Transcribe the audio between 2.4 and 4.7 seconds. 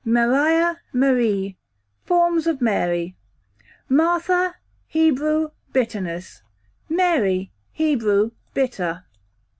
of Mary, q.v. Martha,